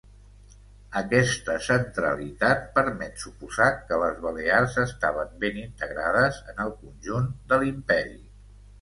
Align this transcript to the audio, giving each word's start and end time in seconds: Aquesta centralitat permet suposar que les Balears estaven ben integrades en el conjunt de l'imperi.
Aquesta 1.01 1.57
centralitat 1.65 2.65
permet 2.79 3.21
suposar 3.25 3.69
que 3.91 4.01
les 4.07 4.19
Balears 4.25 4.81
estaven 4.87 5.39
ben 5.47 5.63
integrades 5.69 6.45
en 6.53 6.67
el 6.69 6.77
conjunt 6.83 7.33
de 7.55 7.65
l'imperi. 7.65 8.23